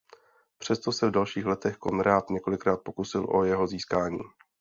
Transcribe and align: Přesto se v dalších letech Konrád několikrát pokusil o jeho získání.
Přesto 0.57 0.91
se 0.91 1.07
v 1.07 1.11
dalších 1.11 1.45
letech 1.45 1.77
Konrád 1.77 2.29
několikrát 2.29 2.77
pokusil 2.83 3.25
o 3.29 3.43
jeho 3.43 3.67
získání. 3.67 4.19